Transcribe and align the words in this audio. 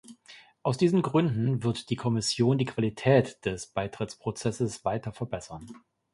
Aus 0.63 0.79
diesen 0.79 1.03
Gründen 1.03 1.61
wird 1.61 1.91
die 1.91 1.95
Kommission 1.95 2.57
die 2.57 2.65
Qualität 2.65 3.45
des 3.45 3.67
Beitrittsprozesses 3.67 4.83
weiter 4.83 5.11
verbessern. 5.13 5.67